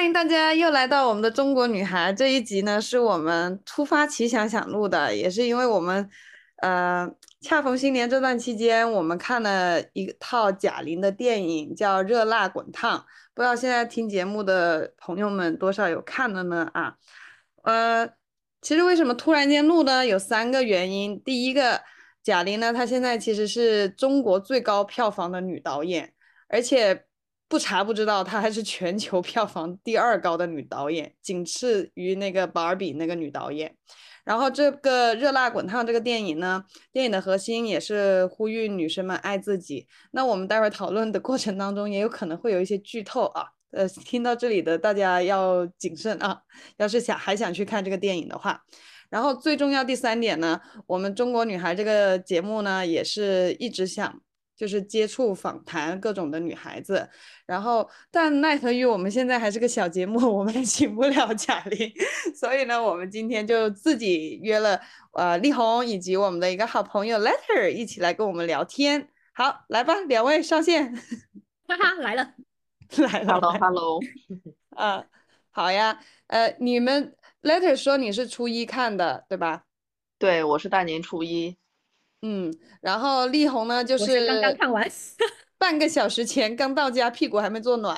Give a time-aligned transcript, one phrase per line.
[0.00, 6.08] 欢迎大家又来到我们的中国女孩这一集呢，是我们突发奇想想录的，也是因为我们，
[6.62, 7.06] 呃，
[7.42, 12.98] 恰逢新年这段期间，我们看了一套贾玲的电影，叫《热辣滚烫》，
[13.34, 16.70] 不知道现在听节目的朋友们多少有看的呢？
[16.72, 16.94] 啊，
[17.64, 18.08] 呃，
[18.62, 20.06] 其实为什么突然间录呢？
[20.06, 21.78] 有三个原因，第一个，
[22.22, 26.14] 贾玲呢，她现在其实是中国最高票房的女导演，
[26.48, 27.04] 而且。
[27.50, 33.74] 不查不知道，她还是全球票房第二高的女导演，仅次于那个 Barbie 那个女导演。
[34.24, 39.88] 然后这个《热辣滚烫》这个电影呢，电影的核心也是呼吁女生们爱自己。
[40.12, 43.46] 那我们待会儿讨论的过程当中，也有可能会有一些剧透啊。
[43.72, 46.42] 呃，听到这里的大家要谨慎啊。
[46.76, 48.62] 要是想还想去看这个电影的话，
[49.08, 54.20] 然后最重要第三点呢，我们中国女孩这个节目呢，也是一直想。
[54.60, 57.08] 就是接触访谈各种的女孩子，
[57.46, 61.90] 然后但奈何于我们现在还是个小节目， 我们请不了贾玲，
[62.34, 64.78] 所以呢，我们今天就自己约了
[65.14, 69.08] 呃丽红以及我们的一个好朋友 Letter 一起来跟我们聊天。
[69.32, 70.94] 好，来吧，两位上线。
[71.66, 72.34] 哈哈，来了，
[72.98, 73.98] 来了，Hello，Hello。
[74.76, 75.06] 啊，
[75.50, 79.64] 好呀，呃，你们 Letter 说你是初一看的，对吧？
[80.18, 81.56] 对，我是大年初一。
[82.22, 84.86] 嗯，然后力宏呢，就是刚刚看完，
[85.56, 87.96] 半个小时前刚到家，屁股还没坐暖，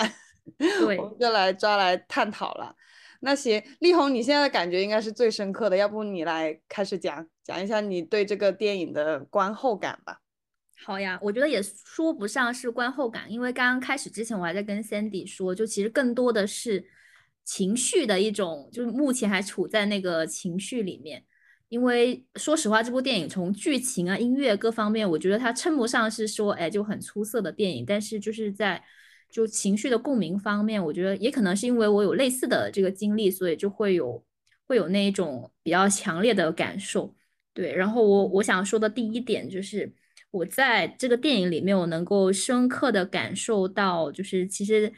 [0.58, 2.74] 对， 我们就来抓来探讨了。
[3.20, 10.18] 那行，力宏，你现在的感觉应该是最深刻的，要不你来开始讲讲一下你对这个电影的观后感吧？
[10.84, 16.84] 好呀，我觉得也说不上是观后感，因为刚刚开始之前我还在跟 Sandy 说，就其实更多的是
[17.44, 21.24] 情绪的一种，就是目前还处在那个情绪里面。
[21.72, 27.82] 因为说实话，这部电影从剧情啊、音乐各方面，我觉得它称不上是说，哎，就很出色的电影。
[27.86, 28.84] 但是就是在
[29.30, 34.22] 就情绪的共鸣方面，我觉得也可能是因为我有类似的这个经历，所以就会有
[34.66, 37.16] 会有那一种比较强烈的感受。
[37.54, 39.90] 对，然后我我想说的第一点就是，
[40.30, 44.92] 我在这个电影里面，我能够深刻的感受到，就是其实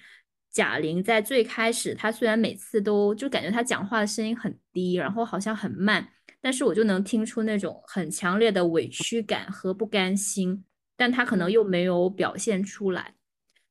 [0.50, 6.08] 贾玲在最开始，她虽然每次都就感觉她讲话的声音很低，然后好像很慢。
[6.44, 10.62] 但是我就能听出那种很强烈的委屈感和不甘心，
[10.94, 13.14] 但他可能又没有表现出来。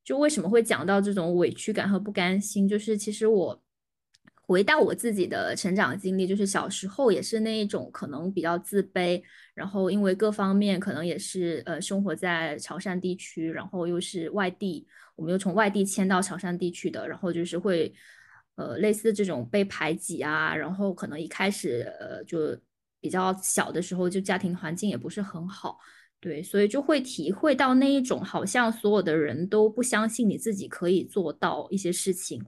[0.04, 2.68] 就为什么会讲到这种委屈感和不甘心？
[2.68, 3.62] 就是其实我
[4.48, 9.22] 回到我自己的成长经历，就是小时候也是那一种可能比较自卑，
[9.54, 17.94] 然后因为各方面可能也是呃生活在潮汕地区，然后又是外地，我们又从外地迁到潮汕地区的，然后就是会。
[18.56, 22.56] 呃，类似这种被排挤啊，然后可能一开始呃就
[23.00, 25.80] 比较小的时候，就家庭环境也不是很好，
[26.20, 32.42] 对，所以就会体会到那一种好像所有的人都不相信你自己可以做到一些事情，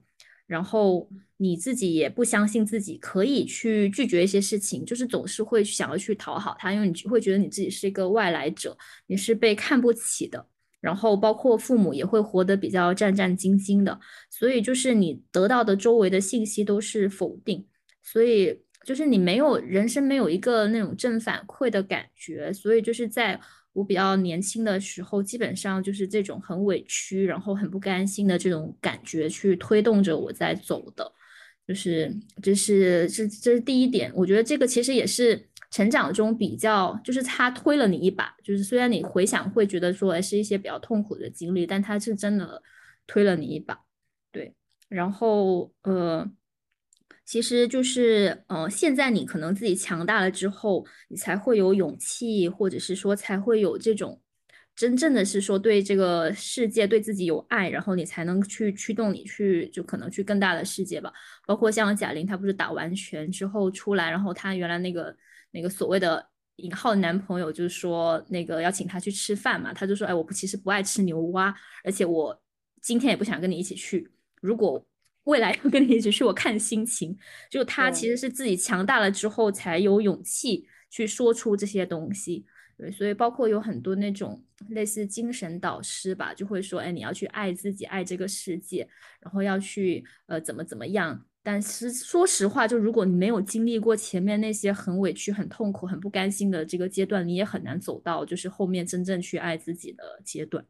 [0.45, 8.77] 然后你自己也不相信自己可以去拒绝一些事情，就是总是会想要去讨好他，因为你会觉得你自己是一个外来者，
[9.07, 10.47] 你是被看不起的。
[10.85, 17.65] 然后包括父母也会活得比较战战兢兢的，所以就是你得到的周围的信息都是否定，
[18.03, 23.41] 所以就是你没有人生没有一个那种正反馈的感觉，所以就是在
[23.73, 31.11] 我比较年轻的时候，基本上就是这种很委屈，然后很不甘心的这种感觉去推动着我在走的，
[31.67, 35.49] 就是这是这这是第一点，我觉得这个其实也是。
[35.71, 42.61] 成长中比较就是他推了你一把，就是虽然你回想会觉得说是一些比较痛苦的经历，但他是真的
[43.05, 43.77] 推了你一把，
[44.31, 44.53] 对。
[44.87, 46.29] 然后呃，
[47.25, 54.21] 其实就是呃，现在你可能自己强大了之后，你才会有勇气，或者是说才会有这种
[54.75, 61.11] 真正的是说对这个世界对自己有爱，然后你才能去驱动你去就可能去更大的世界吧。
[61.45, 65.13] 包括像贾玲，她不是打完拳之后出来，然后她原来那个。
[65.55, 66.27] 那个所谓的
[66.57, 72.41] 引号男朋友就是说，那个要请他去吃饭嘛，他就说，哎，我不其实不爱吃牛蛙，而且我
[72.81, 74.11] 今天也不想跟你一起去。
[74.41, 74.85] 如果
[75.23, 77.17] 未来要跟你一起去，我看心情。
[77.49, 82.45] 就他其实是自己强大了之后，才有勇气去说出这些东西。
[82.77, 88.87] 对，所以包括有很多那种类似精神导师吧，就会说，哎，你要去爱自己，爱这个世界，
[89.21, 91.25] 然后要去呃怎么怎么样。
[91.47, 100.65] 但是说实话，就如果你没有经历过前面那些很委屈、很痛苦、很不甘心的这个阶段，你也很难走到就是后面真正去爱自己的阶段。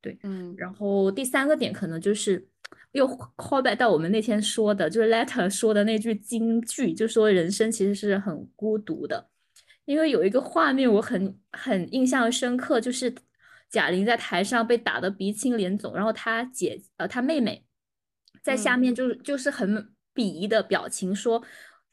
[0.00, 0.54] 对，嗯。
[0.56, 2.48] 然后第三个点可能就是
[2.92, 9.28] 又 call back 到我们那天说的，就是 Letter 说的那句金句，就说人生其实是很孤独的。
[9.84, 13.14] 因为有一个画面我很很印象深刻，就是
[13.68, 17.64] 贾玲在台上被打得鼻青脸肿，然后她姐呃她妹妹。
[18.42, 21.40] 在下面就是就是很鄙夷的表情说，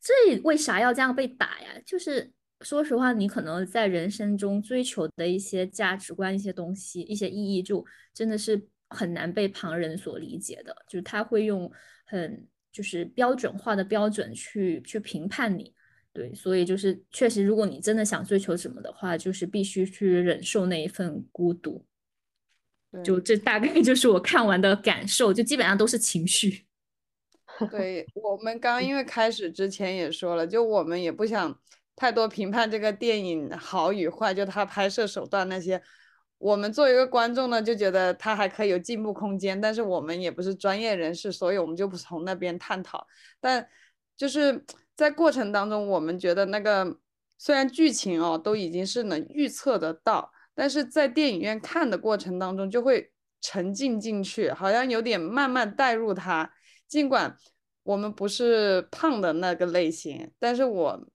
[0.02, 1.68] 这为啥要这样被打呀？
[1.86, 2.32] 就是
[2.62, 8.60] 说实话，你可能在人生中追求的一些价值观、一些东西、一些意义，就真的是
[8.90, 10.74] 很难被旁人所理解的。
[10.88, 11.70] 就是他会用
[12.06, 15.74] 很就是标准化的标准去去评判你。
[16.14, 21.86] 对，所以就是确实，如果你真的想追求什么的话，就是必须去忍受那一份孤独。
[23.04, 26.68] 就这大概就是我看完的感受，就基本上都是情绪。
[27.68, 31.60] 对我们刚因为开始之前也说了，就我们也不想
[31.96, 35.82] 太多评判这个电影好与坏，就它拍摄手段那些，
[36.38, 39.60] 我们作为一个观众呢，就觉得它还可以有进步空间。
[39.60, 43.08] 但是我们也不是专业人士，所以我们就不从那边探讨。
[43.40, 43.68] 但
[44.16, 44.64] 就是。
[44.96, 47.00] 在过程当中，我们觉得那个
[47.40, 53.12] 虽然剧情哦都已经是能预测得到，但是在电影院看的过程当中就会
[53.42, 56.48] 沉浸进去，好像有点慢慢带入它。
[56.88, 57.36] 尽管
[57.84, 61.08] 我们不是胖的那个类型，但是我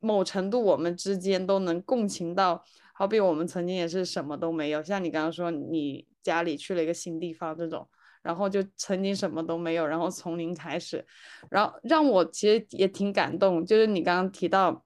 [0.00, 2.64] 某程度我们之间都能共情到。
[2.94, 7.88] 好比我们曾经也是什么都没有，像你刚刚说你家里去了一个新地方这种。
[8.22, 11.04] 然后就曾经什么都没有，然后从零开始，
[11.50, 13.66] 然后让我其实也挺感动。
[13.66, 14.84] 就是你刚刚提到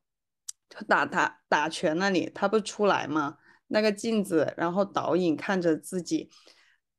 [0.88, 3.36] 打打打拳那里，他不出来吗？
[3.66, 6.30] 那个镜子，然后导演看着自己，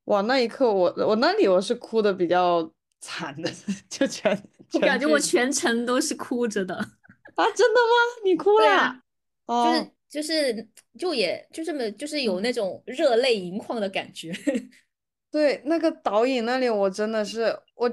[0.04, 3.50] 哇，那一刻我我那里我是哭的比较惨的，
[3.88, 4.30] 就全
[4.72, 6.74] 我感觉我全程都是哭着的
[7.36, 7.44] 啊！
[7.54, 8.24] 真的吗？
[8.24, 9.02] 你哭了？
[9.46, 10.68] 就是就是
[10.98, 14.32] 就也就这么就是有那种热泪盈眶的感觉。
[15.30, 17.88] 对那个导演那里，我真的是，我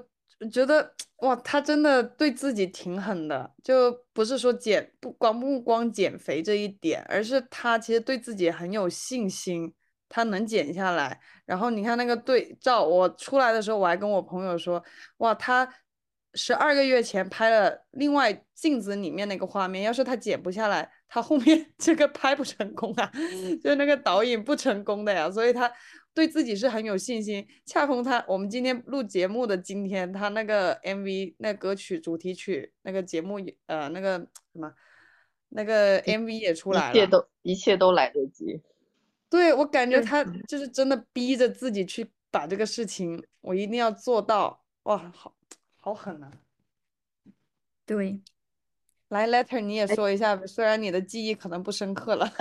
[0.52, 9.74] 觉得哇，他真的对自己挺狠的，就不是说减不光不光减肥这一点，而是他其实对自己很有信心，
[10.16, 11.20] 他能减下来。
[11.46, 14.82] 然后你看那个对照，我出来的时候我还跟我朋友说，
[15.18, 15.68] 哇，他
[16.36, 23.12] 十二个月前拍了另外镜子里面那个画面，要是他剪不下来，他后面 这个拍不成功啊，
[23.62, 25.70] 就那个导演不成功的呀，所以他。
[26.16, 27.46] 对自己是很有信心。
[27.66, 34.18] 恰逢他，我们今天录节目的今天，他那个 MV 那歌曲主题曲那个节目呃那个
[34.54, 34.72] 什么
[35.50, 38.62] 那个 MV 也出来了，一切都一切都来得及。
[39.30, 44.62] 对我感觉他就是真的逼着自己去把这个事情，我一定要做到。
[44.84, 45.34] 哇，好
[45.78, 46.32] 好狠啊！
[47.86, 48.22] 对，
[49.10, 52.32] 来 Letter 你也说一下，虽然你的记忆可能不深刻了。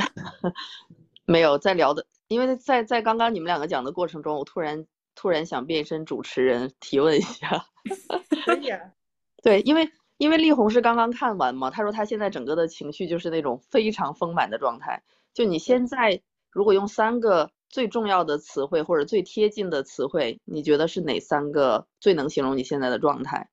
[1.25, 2.07] 没有在聊的。
[2.29, 7.67] 因为在在刚刚你们两个讲的过程中，我突然突然想变身主持人提问一下。
[8.45, 8.81] 可以啊。
[9.43, 15.03] 对，因为因为力宏是刚刚看完嘛，他说他现在整个的情绪就是那种非常丰满的状态。
[15.33, 16.21] 就你现在
[16.55, 23.51] 如果用三个最重要的词汇或者最贴近的词汇，你觉得是哪三个最能形容你现在的状态？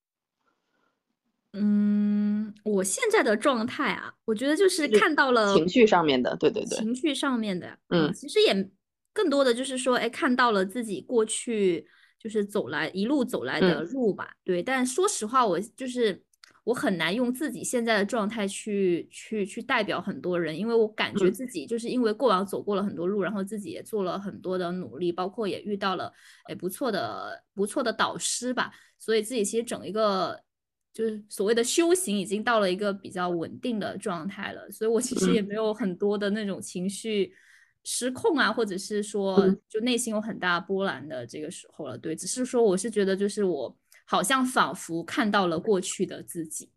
[1.53, 8.71] 嗯，我现在的状态啊，我觉得就是看到了情绪上面的，对对对，情绪上面的，嗯，其实也
[9.12, 11.86] 更多的就是说，哎，看到了自己过去
[12.18, 14.63] 就是走来一路走来的路吧，对。
[14.63, 16.24] 但说实话，我就是
[16.63, 26.11] 我很难用自己现在的状态去去去代表很多人，因为我感觉自己就是因为过往走过了很多路，然后自己也做了很多的努力，包括也遇到了
[26.45, 30.41] 哎不错的不错的导师吧，所以自己其实整一个。
[30.93, 37.33] 就是所谓的修行已经到了一个比较稳定的状态了，所以我其实也没有很多的那种情绪
[37.85, 39.39] 失控啊，或者是说
[39.69, 41.97] 就内心有很大波澜的这个时候了。
[41.97, 43.73] 对，只是说我是觉得就是我
[44.05, 46.71] 好像仿佛看到了过去的自己，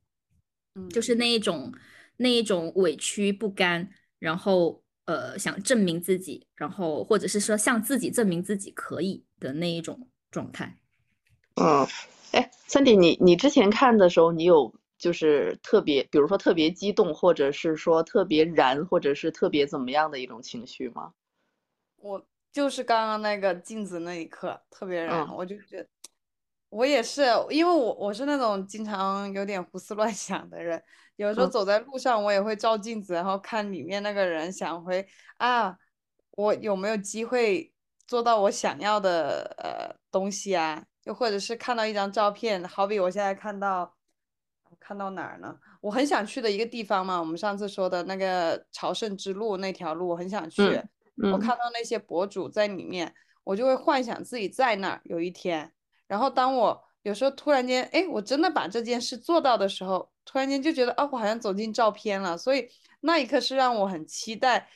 [0.74, 1.72] 嗯，就是那一种
[2.16, 10.78] 那一种委屈不甘，然后呃想证明自己，然后或者是说向自己证明自己可以的那一种状态，
[11.56, 11.86] 嗯。
[12.32, 21.12] 哎，Cindy，你你之前看的时候，你有就是特别，比如说特别激动，或者是说特别燃，或者是特别怎么样的一种情绪吗？
[21.98, 25.86] 我就是刚刚那个镜子那一刻特别燃，我就觉得
[26.74, 30.82] 我也是，因为我我是那种经常有点胡思乱想的人，
[31.14, 35.78] 有时候走在路上我也会照镜子，然后看里面那个人，想回啊，
[36.32, 37.72] 我有没有机会
[38.08, 40.84] 做到我想要的呃东西啊？
[41.04, 43.94] 又或者是看到一张照片，好比我现在看到，
[44.80, 45.56] 看到哪儿呢？
[45.80, 50.82] 我很想去的一个地方嘛，我们上次说的那个朝圣之路那条路，我很想去。
[51.32, 53.14] 我看到那些博主在里面，
[53.44, 55.70] 我就会幻想自己在那儿有一天。
[56.14, 62.38] 然后当我有时候突然间，哎，我真的把这件事做到的时候，突然间就觉得，哦，我好像走进照片了。
[62.38, 62.68] 所以
[63.00, 64.68] 那一刻是让我很期待。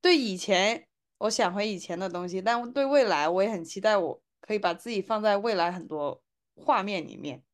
[0.00, 0.86] 对以前，
[1.18, 4.22] 我想回以前的东西，但对未来，我也很期待我。
[4.40, 6.20] 可以把自己放在未来很多
[6.56, 7.44] 画面里面，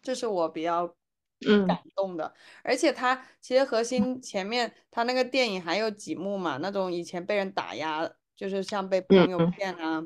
[0.00, 0.96] 这是我比较
[1.46, 2.32] 嗯感动的。
[2.62, 10.02] 而且他其实核心前面他那个电影还有几幕嘛，那种以前被人打压，就是像被朋友嗯骗啊，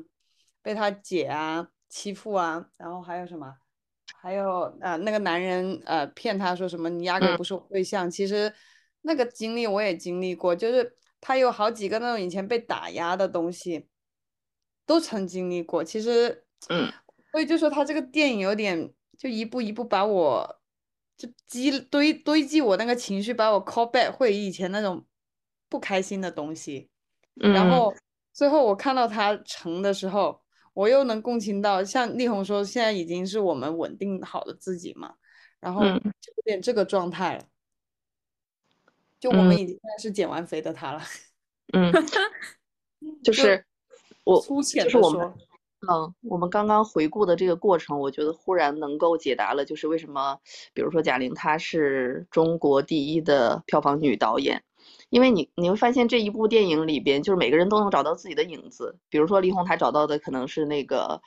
[0.61, 3.55] 被他姐啊欺负啊，然后还有什么？
[4.21, 8.51] 还有呃，那个男人呃骗他说什么你压根不是我对象，其实
[9.01, 13.87] 那个经历我也经历过，就是他有好几个那种以前被打压的东西，
[14.85, 15.83] 都曾经历过。
[15.83, 16.91] 其实，嗯，
[17.31, 20.59] 所以就说他这个电影有点就一步一步把我
[21.17, 25.05] 就积堆堆积我那个情绪，把我 call back 回以前那种
[25.69, 26.89] 不开心的东西。
[27.35, 27.93] 然嗯后
[28.33, 30.41] 最后我看到他成的时候，
[30.75, 35.15] 我又能共情到，像力宏说，现在已经是我们稳定好的自己嘛，
[35.59, 35.99] 然后嗯。
[36.21, 37.45] 就有点这个状态了，
[39.19, 39.59] 就我们嗯。
[39.59, 41.01] 已经算是减完肥的他了，
[41.73, 41.91] 嗯，
[43.23, 43.65] 就就是
[44.23, 45.37] 我粗浅就是我们的说，
[45.87, 50.37] 嗯，我们刚刚回顾的这个过程，我觉得忽然能够解答了，就是为什么，
[50.73, 54.61] 比如说贾玲她是中国第一的票房女导演，
[55.15, 58.99] 因为你你会发现这一部电影里边，就是每个人都能找到自己的影子。
[59.09, 61.21] 比如说李红她找到的可能是那个，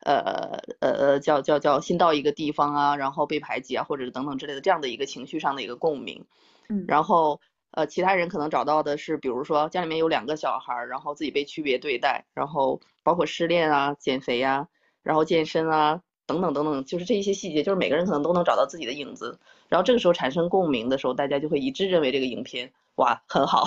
[0.00, 6.24] 呃呃呃，叫叫叫新到一个地方啊，然后被排挤啊，或者是等等之类的这样的一个情绪上的一个共鸣。
[6.70, 7.38] 嗯然后
[7.72, 14.66] 呃，其他人可能找到的是，比如说家里面有两个小孩儿，然后自己被区别对待，然后包括失恋啊、减肥啊，
[15.02, 23.64] 然后健身啊，等等等等，就是这一些细节，就是每个人可能都能找到自己的影子，然后这个时候产生共鸣的时候，大家就会一致认为这个影片哇很好。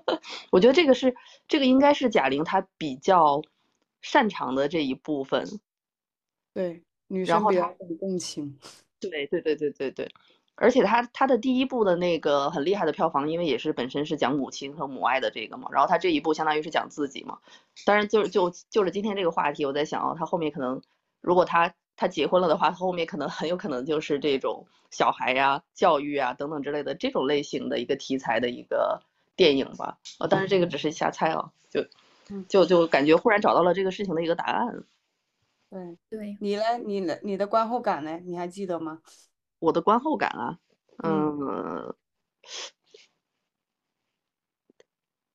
[0.50, 1.14] 我觉得这个是
[1.48, 3.42] 这个应该是贾玲她比较
[4.02, 5.60] 擅长的这一部分。
[6.52, 8.58] 对，女生比较懂共情，
[9.00, 10.08] 对对对对对对，
[10.54, 17.38] 而且她她的第一部的那个很厉害的票房，因为也是本身是讲母亲和母爱的这个嘛，然后她这一部相当于是讲自己嘛。
[17.84, 20.80] 当然就就就是今天这个话题，我在想哦，她后面可能
[21.20, 29.02] 如果他他结婚了的话，后面可能很有可能就是这种小孩呀、教育啊等等之类的这种类型的一个题材的一个
[29.34, 29.98] 电影吧。
[30.18, 31.80] 呃，但是这个只是瞎猜啊，就
[32.28, 34.84] 嗯就就感觉忽然找到了这个事情的一个答案。
[35.68, 38.18] 对对，你呢，你呢你的观后感呢？
[38.24, 39.00] 你还记得吗？
[39.58, 40.58] 我的观后感啊，
[41.02, 41.94] 嗯嗯，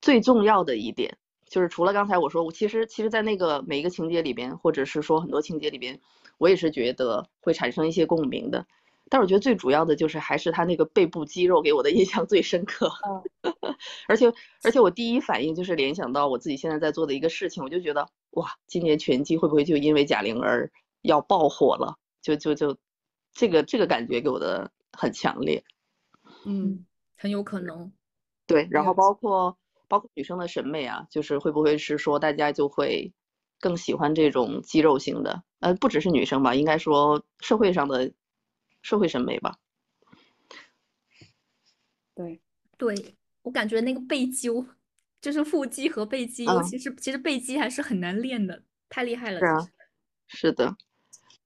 [0.00, 6.00] 最重要的一点就是除了刚才我说，我其实其实，在那个每一个情节里边，或者是说很多情节里边，
[6.42, 8.66] 我也是觉得会产生一些共鸣的。
[9.08, 12.90] 但是我觉得最主要的就是还是他那个背部肌肉给我的印象最深刻，
[14.08, 14.32] 而且
[14.64, 20.68] 而且我第一反应就是联想到我自己现在在做的一个事情，我就觉得哇，今年拳击会不会就因为贾玲而
[21.02, 21.96] 要爆火了？
[22.22, 22.76] 就就就
[23.32, 25.62] 这个这个感觉给我的很强烈。
[26.44, 26.84] 嗯，
[27.16, 27.92] 很有可能。
[28.46, 29.56] 对，然后包括
[29.86, 33.12] 包括女生的审美啊，就是会不会是说大家就会
[33.62, 35.44] 更喜欢这种肌肉型的？
[35.60, 38.12] 呃，不只是女生吧，应该说社会上的
[38.82, 39.56] 社会审美吧。
[42.14, 42.40] 对，
[42.76, 44.48] 对，我感觉那个背肌，
[45.20, 49.38] 就是腹肌和背肌，尤嗯其是其实背肌还是很难练的，太厉害了。
[49.38, 49.56] 是啊
[50.26, 50.76] 是的，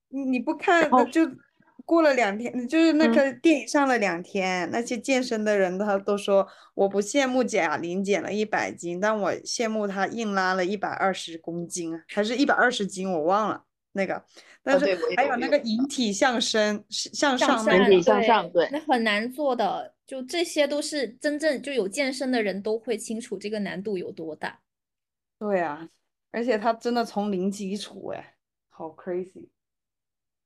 [0.08, 1.20] 你你不看，那就
[1.86, 14.22] 过了两天，就是那嗯个电影上了两天，那些健身的人他都说，我不羡慕贾玲减了一百斤，但我羡慕她硬拉了一百二十公斤啊，还是一百二十斤，我忘了那个。
[14.62, 24.58] 但是还有那个引体向身，是向向上引体向上对那很难做的，就这些都是真正就有健身的人都会清楚这个难度有多大。
[25.38, 25.88] 对啊，
[26.32, 28.34] 而且他真的从零基础，哎，
[28.68, 29.50] 好 crazy。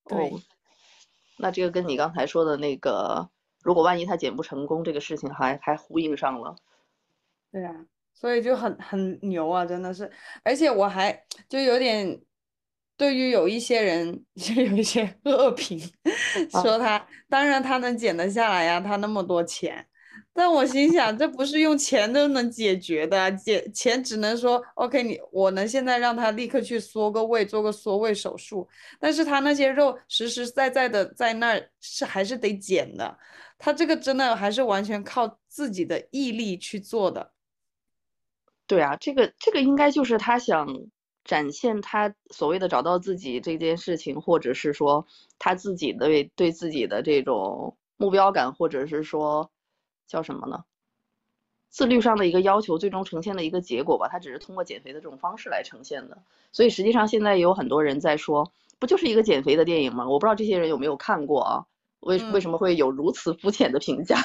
[0.07, 0.41] 对哦，
[1.41, 3.29] 那这个跟你刚才说的那个，
[3.63, 6.55] 如果万一他减不成功这个事情还还呼应上了。
[7.51, 7.75] 对啊，
[8.15, 10.11] 所以就很很牛啊，真的是，
[10.45, 12.21] 而且我还就有点，
[12.97, 15.81] 对于有一些人 就有一些恶评，
[16.53, 19.85] 啊说他，当然他能减得下来呀，他那么多钱，
[20.33, 28.67] 但我心想，这不是用钱都能解决的，解钱只能说，OK，你我能现在让他立刻去缩个胃，做个缩胃手术，
[28.99, 33.19] 但是他那些肉实实在在的在那儿是还是得减的，
[33.59, 37.33] 他这个真的还是完全靠自己的毅力去做的。
[38.67, 40.69] 对啊，这个这个应该就是他想
[41.25, 45.07] 展现他所谓的找到自己这件事情，或者是说
[45.39, 49.51] 他自己的对自己的这种目标感，或者是说
[50.11, 50.65] 叫什么呢？
[51.69, 54.09] 自律上的一个要求，最终呈现的一个结果吧。
[54.11, 56.21] 它只是通过减肥的这种方式来呈现的。
[56.51, 60.09] 所以实际上现在也有很多人在说，不就是一个减肥的电影吗？
[60.09, 61.65] 我不知道这些人有没有看过啊？
[62.01, 64.19] 为为嗯什么会有如此肤浅的评价？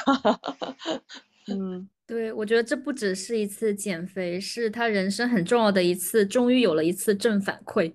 [1.48, 7.94] 嗯，对，我觉得这不只是一次减肥，是他人生很重要的一次，终于有了一次正反馈。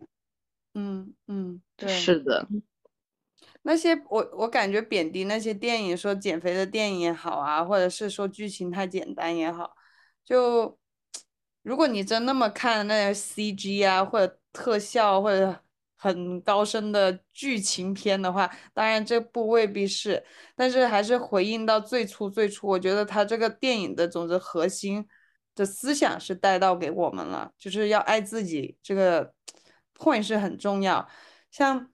[0.74, 2.46] 嗯嗯，对，是的，
[3.62, 9.76] 那些我我感觉贬低那些电影，说减肥的电影也好啊，或者是说剧情太简单也好，
[10.24, 10.78] 就
[11.62, 15.62] 如果你真那么看那些 CG 啊，或者特效或者
[15.96, 20.24] 很高深的剧情片的话，当然这部未必是，
[20.56, 25.06] 但是还是回应到最初最初，我觉得他这个电影的总之核心
[25.54, 29.34] 的思想是带到给我们了，就是要爱自己，这个
[29.94, 31.06] point 是很重要，
[31.50, 31.90] 像。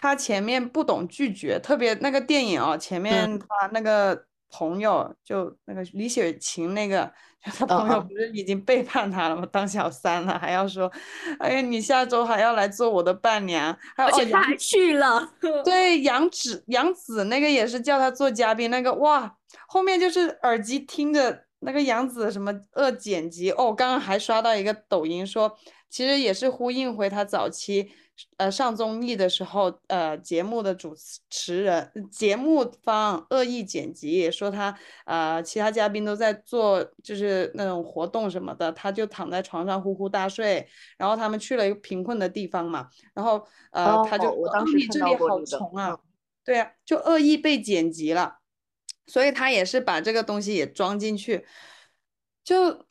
[0.00, 9.46] 他前面不懂拒绝，特别那个电影哦，前面他那个朋友就那个李雪琴那个， 他朋友不是已经背叛他了吗？
[9.52, 10.90] 当小三了，还要说，
[11.38, 15.32] 哎呀，你下周还要来做我的伴娘，而且他还去了。
[15.64, 19.36] 对，杨紫，杨紫那个也是叫他做嘉宾，那个哇，
[19.68, 25.56] 后面就是耳机听着那个杨紫什么恶剪辑哦，刚刚还刷到一个抖音说，
[25.90, 27.90] 其实也是呼应回他早期。
[28.36, 30.94] 呃，上综艺的时候，呃，节目的主
[31.30, 40.68] 持人、节目方恶意剪辑，说他呃，其他嘉宾都在做就是那种活动什么的，他就躺在床上呼呼大睡。
[40.98, 43.42] 然后他们去了一个贫困的地方嘛，然后
[43.72, 45.98] 呃，他就我当时这里好穷啊，
[46.44, 48.40] 对啊，就恶意被剪辑了，
[49.06, 51.46] 所以他也是把这个东西也装进去，
[52.44, 52.84] 就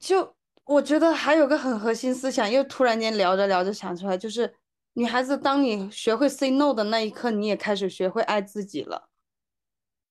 [0.00, 0.35] 就。
[0.66, 4.52] 我觉得还有个很核心思想，又突然间聊着聊着想出来，就是
[4.94, 9.08] 女孩子，当你学会 say no 的那一刻，你也开始学会爱自己了。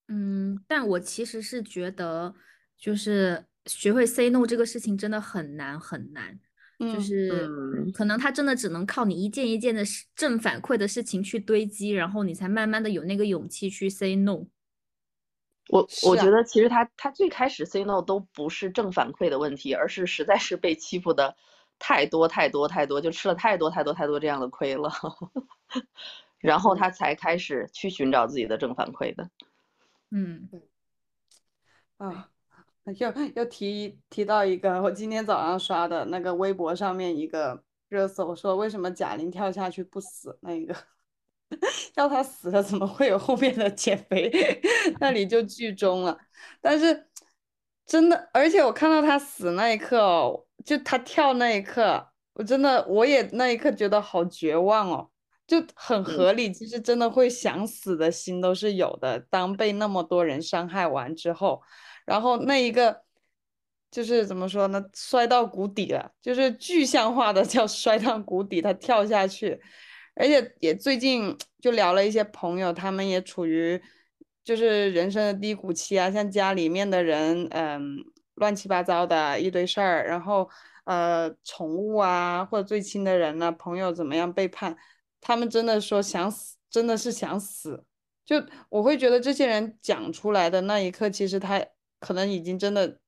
[0.08, 2.34] 嗯，但我其实是觉得，
[2.78, 6.40] 就是学会 say no 这个事情真的很难很难，
[6.80, 7.50] 就是
[7.94, 9.84] 可能他真的只能靠你一件一件的
[10.16, 14.46] 正反馈的事情去堆积，然后你才慢慢的有那个勇气去 say no。
[15.70, 21.36] 我我觉得其实他他最开始 say no 都不是正反馈的问题，而是实在是被欺负的
[21.80, 24.92] 太多太多太多，就吃了太多太多太多这样的亏了，
[26.38, 29.30] 然后他才开始去寻找自己的正反馈的。
[30.12, 30.48] 嗯，
[31.98, 32.30] 啊，
[33.00, 40.76] 又又提提到一个我今天早上刷的那个微博上面一个热搜，说为什么贾玲跳下去不死那个。
[41.96, 44.32] 要他死了，怎么会有后面的减肥？
[45.00, 46.18] 那里就剧终了。
[46.62, 47.08] 但是
[47.86, 55.10] 真的，而且我看到他死那一刻哦，就他跳那一刻，我真的我也那一刻觉得好绝望哦，
[55.46, 56.52] 就很合理。
[56.52, 59.20] 其实真的会想死的心都是有的。
[59.30, 61.62] 当被那么多人伤害完之后，
[62.06, 63.04] 然后那一个
[63.92, 64.84] 就是怎么说呢？
[64.94, 69.62] 摔到谷底了，就是具象化的叫摔到谷底，他跳下去。
[70.16, 73.82] 而且也最近就聊了一些朋友，他们也处于
[74.44, 77.98] 就是人生的低谷期啊，像家里面的人，嗯，
[78.36, 80.50] 乱七八糟的一堆事儿，然后
[80.86, 84.78] 呃，宠物啊，或者最亲的人呢，朋友怎么样背叛，
[85.20, 87.84] 他们真的说想死，真的是想死。
[88.26, 88.38] 就
[88.70, 91.64] 我会觉得这些人讲出来的那一刻，其实他
[92.00, 93.00] 可能已经真的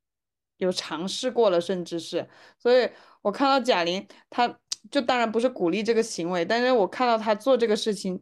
[0.57, 2.27] 有尝试过了，甚至是，
[2.59, 2.89] 所以
[3.21, 4.59] 我看到贾玲她。
[4.89, 8.21] 就当然不是鼓励这个行为，但是我看到他做这个事情，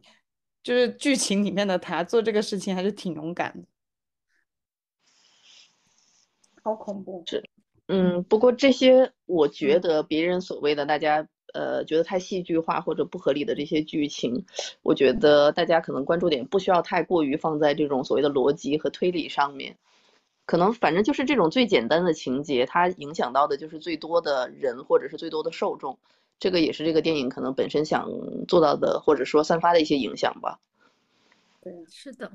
[0.62, 3.68] 就是剧情里面的他做这个事情还是挺勇敢的，
[6.62, 7.22] 好恐怖。
[7.26, 7.48] 是，
[7.86, 14.44] 嗯，不过这些我觉得别人所谓的大家呃觉得太戏剧化或者不合理的这些剧情，
[14.82, 19.78] 我觉得大家可能关注点不需要太过于放在这种所谓的逻辑和推理上面，
[20.46, 25.96] 可能反正就是这种最简单的情节，它影响到的就是最多的人或者是最多的受众。
[26.38, 28.10] 这个也是这个电影可能本身想
[28.46, 30.60] 做到的，或者说散发的一些影响吧。
[31.62, 32.30] 对，是的，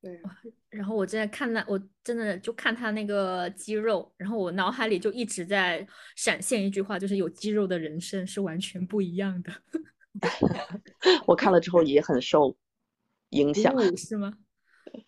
[0.00, 0.20] 对。
[0.70, 9.52] 然后我正在看那，我真的就看他那个肌肉，然后我脑海里就一直在闪现一句话，就是有肌肉的人生是完全不一样的。
[11.26, 12.56] 我看了之后也很受
[13.30, 14.32] 影响，是吗？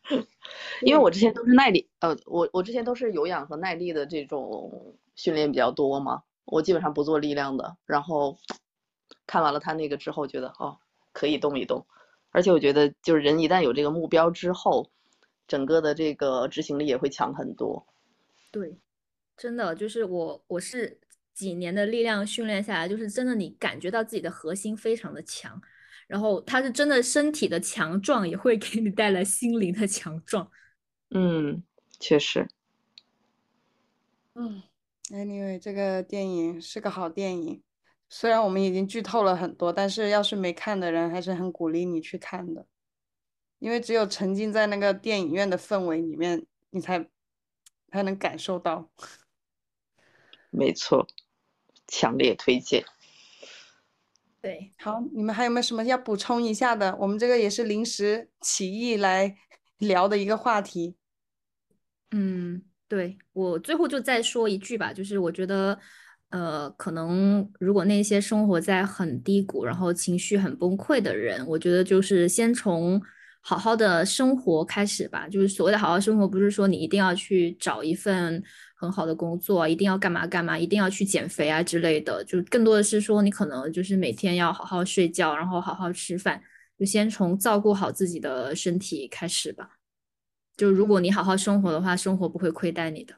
[0.83, 6.23] 因为我之前都是耐力，呃，我我之前都是有氧和耐力的这种训练比较多嘛。
[6.45, 8.39] 我基本上不做力量的，然后
[9.27, 10.79] 看完了他那个之后，觉得哦
[11.13, 11.87] 可以动一动，
[12.31, 14.91] 而且我觉得就是人一旦有这个目标之后，
[15.47, 17.87] 整个的这个执行力也会强很多。
[18.51, 18.77] 对，
[19.37, 20.99] 真的就是我我是
[21.33, 25.61] 几年的力量训练下来，就是真的你感觉到自己的核心非常的强，
[26.07, 30.51] 然后他是真的身体的强壮也会给你带来心灵的强壮。
[31.11, 31.63] 嗯，
[32.01, 32.49] 确实。
[34.35, 34.63] 嗯。
[35.13, 37.63] Anyway，这个电影是个好电影，
[38.09, 42.67] 虽然我们已经剧透了很多，但是要是没看的人，还是很鼓励你去看的，
[43.59, 47.07] 因为只有沉浸在那个电影院的氛围里面，你才
[47.91, 48.91] 才能感受到。
[50.49, 51.07] 没错，
[51.87, 52.83] 强烈推荐。
[54.41, 56.97] 对，好，你们还有没有什么要补充一下的？
[56.97, 59.37] 我们这个也是临时起意来
[59.77, 60.97] 聊的一个话题。
[62.11, 62.63] 嗯，
[62.93, 65.79] 对，我最后就再说一句吧，就是我觉得，
[66.29, 73.01] 呃，可能如果那些生活在很低谷，然后情绪很崩溃的人，我觉得就是先从
[73.41, 75.27] 好好的生活开始吧。
[75.27, 78.43] 就是所谓的好好生活，不是说你一定要去找一份
[78.77, 82.23] 很好的工作，一定要干嘛干嘛，一定要去减肥啊之类的。
[82.25, 86.43] 就更多的是说，你可能就是每天要好好睡觉，然后好好吃饭，
[86.79, 89.79] 就先从照顾好自己的身体开始吧。
[90.63, 93.17] 就如果你好好生活的话，生活不会亏待你的。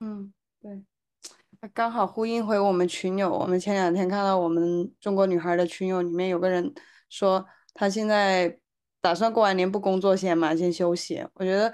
[0.00, 0.82] 嗯，对，
[1.74, 3.30] 刚好呼应回我们群友。
[3.30, 6.72] 我们前两天看到我们中国女孩的群友里面有个人
[7.10, 8.58] 说，他现在
[9.02, 11.22] 打算过完年不工作先嘛，先休息。
[11.34, 11.70] 我觉得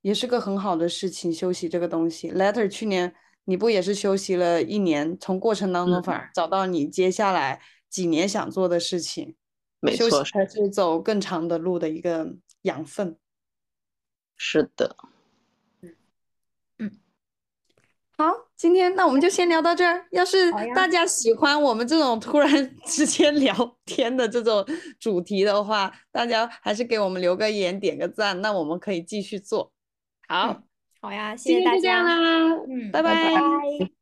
[0.00, 2.32] 也是个很好的事情，休息这个东西。
[2.32, 3.14] Letter 去年
[3.44, 9.36] 你不也是休息了一年，从过程当中反而找到你接下来几年想做的事情。
[9.78, 13.16] 没错，才是走更长的路的一个养分。
[14.38, 14.96] 是的，
[15.82, 15.94] 嗯。
[16.78, 16.90] 嗯，
[18.16, 20.06] 好，今天那我们就先聊到这儿。
[20.12, 22.48] 要是大家喜欢我们这种突然
[22.86, 24.64] 之间聊天的这种
[24.98, 29.72] 主题的话，大家还是给我们留个言、点个赞，那我们可以继续做。
[30.26, 30.62] 好，
[31.00, 33.97] 好呀，谢谢大家，啦，嗯，拜拜。